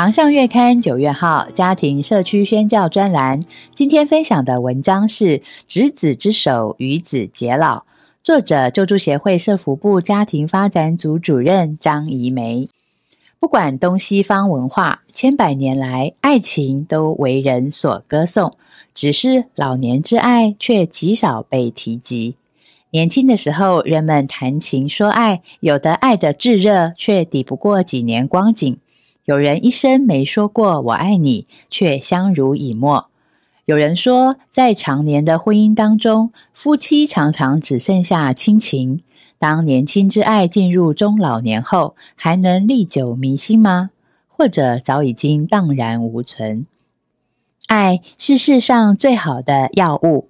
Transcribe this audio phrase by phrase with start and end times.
[0.00, 3.44] 航向月刊九月号家庭社区宣教专栏，
[3.74, 5.38] 今天分享的文章是
[5.68, 7.80] 《执子之手，与子偕老》，
[8.22, 12.66] 作者救助协会社福部家庭发展组主任张怡梅。
[13.38, 18.56] 不管东西方文化，千百年来爱情都为人所歌颂，
[18.94, 22.36] 只是老年之爱却极少被提及。
[22.92, 28.78] 年轻的时候，人们谈情说爱，有的爱的炙热，却抵不过几年光景。
[29.30, 33.06] 有人一生没说过“我爱你”，却相濡以沫。
[33.64, 39.02] 有人说，在常年的婚姻当中，夫妻常常只剩下亲情。
[39.38, 43.90] 当年轻之爱进入中老年后，还能历久弥新吗？
[44.26, 46.66] 或者早已经荡然无存？
[47.68, 50.28] 爱是世上最好的药物。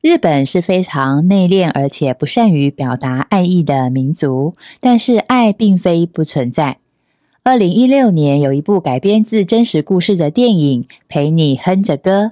[0.00, 6.78] 日本是非常内敛而且不善于表达爱意的民族，但是爱并非不存在。
[7.44, 12.24] 二零一六年有一部改编自真实故事的电影《陪你哼着歌》，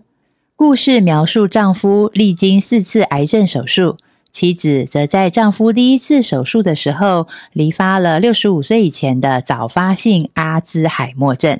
[0.56, 3.96] 故事描述丈夫历经四次癌症手术，
[4.30, 11.58] 妻子则在丈夫第一次手术的时候罹发了六十五岁以前的早发性阿兹海默症。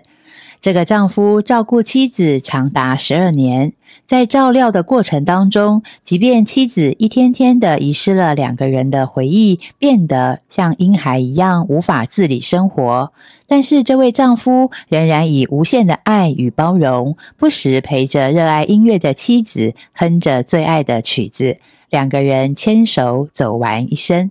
[0.60, 3.72] 这个丈夫照顾妻子长达十二年。
[4.06, 13.12] 在照料的过程当中，即便妻子一天天的遗失了两个人的回忆，变得像婴孩一样无法自理生活，
[13.48, 21.56] 但是这位丈夫仍然以无限的爱与包容，不时陪着热爱音乐的妻子哼着最爱的曲子，
[21.90, 24.30] 两个人牵手走完一生。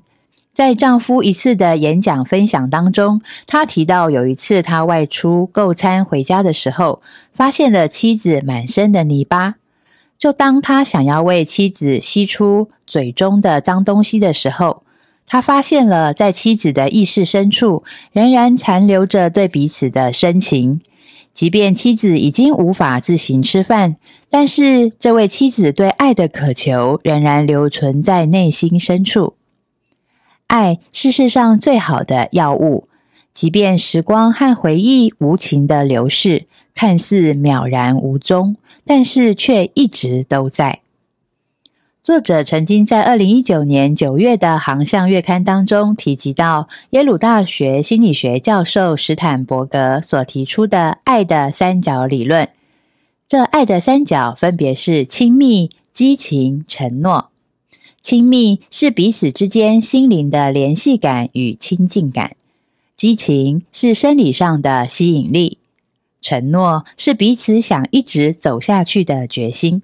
[0.54, 7.02] 在丈夫一次的演讲分享当中，他提到有一次他外出购餐回家的时候，
[7.34, 9.56] 发现了妻子满身的泥巴。
[10.26, 14.82] 就当他想要为妻子吸出嘴中的脏东西的时候，
[15.28, 20.82] 他发现了在妻子的意识深处仍然残留着对彼此的深情。
[21.32, 23.98] 即便妻子已经无法自行吃饭，
[24.32, 29.36] 但是这位妻子对爱的渴求仍然留存在内心深处。
[30.48, 32.88] 爱是世上最好的药物，
[33.32, 38.56] 即便时光和回忆无情的流逝，看似渺然无踪。
[38.88, 40.82] 但是却一直都在。
[42.04, 52.48] 作者曾经在二零一九年九月的《航向月刊》当中提及到耶鲁大学心理学教授史坦伯格所提出的爱的三角理论。
[53.28, 57.32] 这爱的三角分别是亲密、激情、承诺。
[58.04, 62.36] 亲密是彼此之间心灵的联系感与亲近感，
[62.96, 65.58] 激情是生理上的吸引力。
[66.26, 69.84] 承诺是彼此想一直走下去的决心。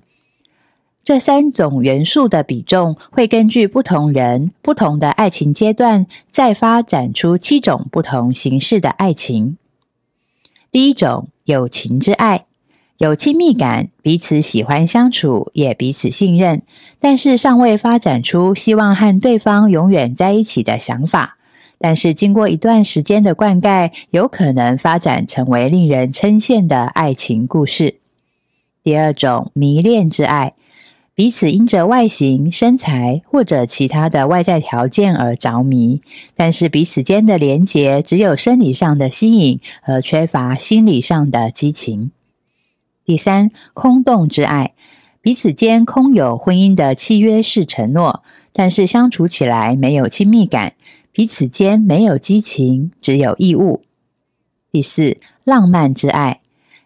[1.04, 9.58] 这三种元素的比重会根据不同人、不同的爱情阶段，再发展出七种不同形式的爱情。
[10.72, 12.46] 第一种，友情之爱，
[12.98, 16.64] 有亲密感，彼此喜欢相处，也彼此信任，
[16.98, 21.38] 但是尚未发展出希望和对方永远在一起的想法。
[21.82, 27.96] 但是经过一段时间的灌溉，有可能发展成为令人称羡的爱情故事。
[28.84, 30.54] 第二种迷恋之爱，
[31.16, 36.02] 彼此因着外形、身材或者其他的外在条件而着迷，
[36.36, 42.12] 但是彼此间的连结只有生理上的吸引，而缺乏心理上的激情。
[43.04, 44.74] 第三，空洞之爱，
[45.20, 50.74] 彼此间空有婚姻的契约式承诺，但是相处起来没有亲密感。
[51.14, 53.82] 彼此间没有激情，只有义务。
[54.72, 56.40] 第四，浪漫之爱，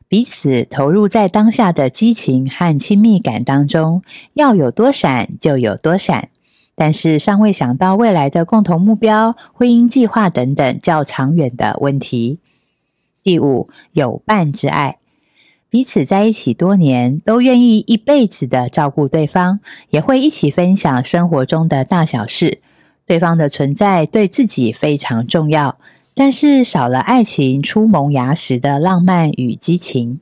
[0.07, 4.01] 彼此投入在当下的激情和亲密感当中，
[4.33, 6.29] 要有多闪就有多闪，
[6.73, 12.39] 但是尚未想到未来的共同目标、婚姻计划等等较长远的问题。
[13.21, 14.97] 第五，有伴之爱，
[15.69, 19.59] 彼此在一起多年，都愿意一辈子的照顾对方，
[19.91, 22.59] 也会一起分享生活中的大小事。
[23.05, 25.77] 对方的存在对自己非常重要，
[26.13, 30.19] 但是少了爱情初萌芽时的浪漫与激情。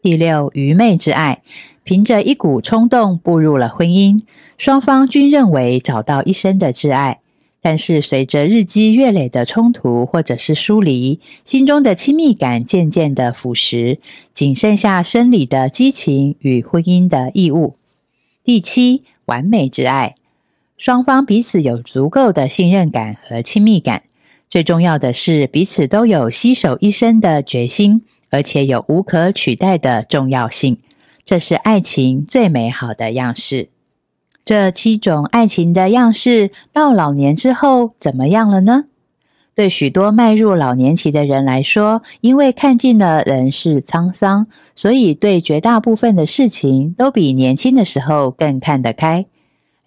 [0.00, 1.42] 第六，愚昧之爱，
[1.84, 4.20] 凭着一股冲动步入了婚姻，
[4.56, 7.20] 双方均认为找到一生的挚爱，
[7.60, 13.98] 但是随着日积月累的冲突或者是疏离，心中的亲密感渐渐的腐蚀，
[14.32, 17.74] 仅剩下生理的激情与婚姻的义务。
[18.44, 20.14] 第七，完美之爱，
[20.78, 24.04] 双方彼此有足够的信任感和亲密感，
[24.48, 30.78] 最重要的是彼此都有携手一生的决心，而且有无可取代的重要性。
[31.24, 33.70] 这是爱情最美好的样式。
[34.44, 38.84] 这七种爱情的样式到老年之后怎么样了呢？
[39.56, 44.46] 对许多迈入老年期的人来说，因为看尽了人世沧桑，
[44.76, 49.26] 所以对绝大部分的事情都比年轻的时候更看得开。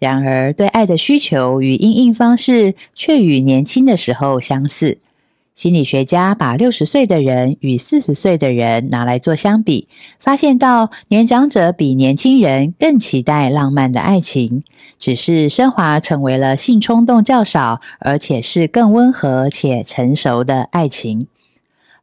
[0.01, 4.98] 然而，对爱的需求与应应方式却与年轻的时候相似。
[5.53, 9.88] 心理学家把六十岁的人与四十岁的人拿来做相比，
[10.19, 14.63] 发现到年长者比年轻人更期待浪漫的爱情，
[14.98, 21.27] 只是升华成为了性冲动较少，而且是更温和且成熟的爱情。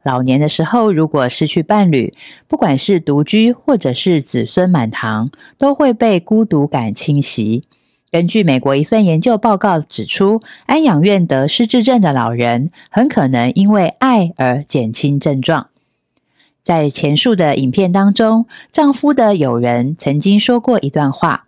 [0.04, 2.14] 老年的时候，如果失去伴侣，
[2.46, 7.64] 不管是独居或者是子孙满堂，都会被孤独感侵袭。
[8.10, 15.68] 根据美国一份研究报告指出，安养院得失智症的老人很可能因为爱而减轻症状。
[16.62, 21.46] 在前述的影片当中，丈夫的友人曾经说过一段话：“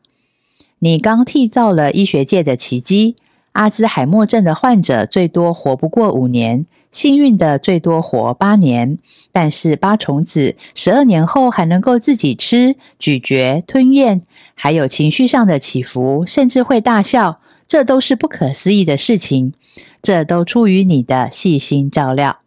[0.80, 3.16] 你刚缔造了医学界的奇迹，
[3.52, 8.98] 阿兹海默症的患者最多活不过五年。”幸运的最多活八年，
[9.31, 14.22] 但是八重子十二年后还能够自己吃、咀嚼、吞咽，
[14.54, 19.54] 还有情绪上的起伏，甚至会大笑，这都是不可思议的事情。
[20.02, 22.38] 这都出于你的细心照料。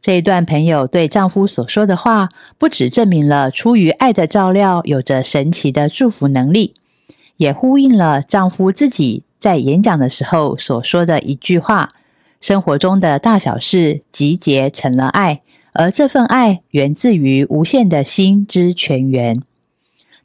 [0.00, 2.28] 这一段朋友对丈夫所说的话，
[2.58, 6.74] 不只证明了出于爱的照料有着神奇的祝福能力，
[7.38, 11.94] 也呼应了丈夫自己在演讲的时候所说的一句话。
[12.40, 15.42] 生活中的大小事集结成了爱，
[15.72, 19.42] 而这份爱源自于无限的心之泉源。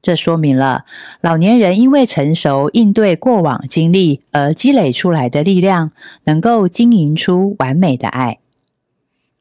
[0.02, 0.86] 这说明了
[1.22, 5.92] 老年人因为成熟应对过往经历而积累出来的力量，
[6.24, 8.40] 能够经营出完美的爱。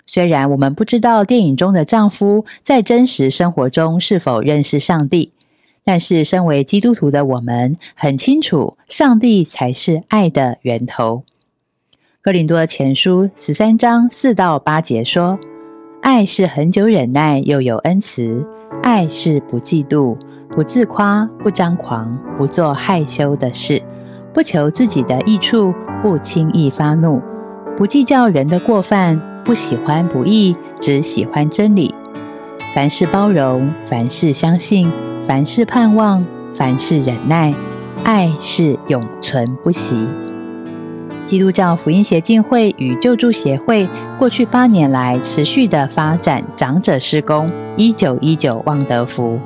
[0.06, 5.32] 虽然我们不知道电影中的丈夫在真实生活中是否认识上帝，
[5.82, 11.25] 但是身为基督徒的我们很清楚，上帝才是爱的源头。
[12.22, 15.38] 哥林多前书十三章四到八节说
[16.05, 18.44] ：“爱是很久忍耐，又有恩慈；
[18.82, 20.19] 爱是不嫉妒，
[20.50, 23.81] 不自夸，不张狂，不做害羞的事，
[24.34, 25.72] 不求自己的益处，
[26.02, 27.22] 不轻易发怒，
[27.75, 31.94] 不计较人的过犯，不喜欢不义，只喜欢真理。
[32.75, 34.93] 凡事包容，凡事相信，
[35.26, 36.22] 凡事盼望，
[36.52, 37.55] 凡事忍耐。
[38.05, 40.06] 爱是永存不息。”
[41.31, 43.88] 基督教福音协进会与救助协会
[44.19, 49.38] 过去八年来持续的发展长者施工，一九一九旺德福，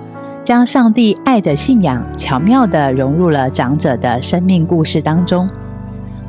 [0.43, 5.47] 将上帝爱的信仰巧妙地融入了长者的生命故事当中。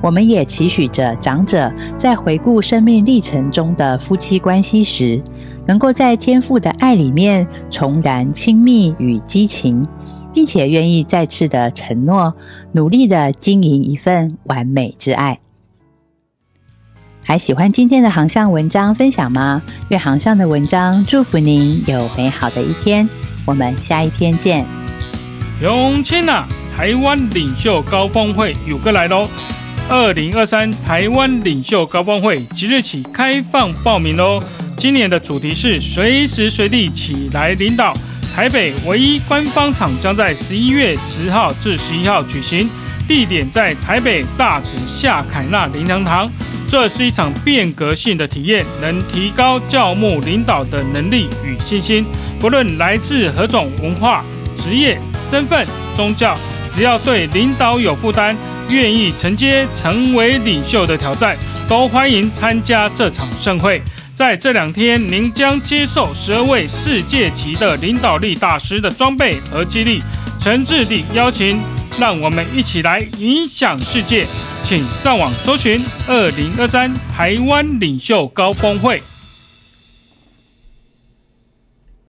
[0.02, 5.24] 我们也期许着长者在回顾生命历程中的夫妻关系时，
[5.66, 9.86] 能够在天父的爱里面重燃亲密与激情，
[10.34, 12.34] 并且愿意再次的承诺，
[12.74, 15.40] 努力的经营一份完美之爱。
[17.28, 19.60] 还喜欢今天的航向文章分享吗？
[19.90, 23.10] 愿航向的文章祝福您有美好的一天。
[23.46, 24.64] 我们下一篇见。
[25.60, 26.48] 永清啊，
[26.78, 29.28] 台湾领袖高峰会有个来喽！
[29.90, 34.40] 二零二三台湾领袖高峰会即日起开放报名喽。
[34.78, 37.98] 今年的主题是随时随地起来领导。
[38.36, 42.70] 台北唯一官方场将在十一月十号至十一号举行，
[43.08, 46.30] 地点在台北大直夏凯纳灵堂堂。
[46.68, 52.06] 这是一场变革性的体验，能提高教牧领导的能力与信心。
[52.40, 56.38] 不论来自何种文化、职业、身份、宗教，
[56.74, 58.36] 只要对领导有负担，
[58.70, 61.38] 愿意承接成为领袖的挑战，
[61.70, 63.82] 都欢迎参加这场盛会。
[64.16, 70.02] 在这两天，您将接受十二位世界级的领导力大师的装备和激励。
[70.40, 71.60] 诚挚地邀请，
[72.00, 74.26] 让我们一起来影响世界。
[74.64, 79.02] 请上网搜寻“二零二三台湾领袖高峰会”。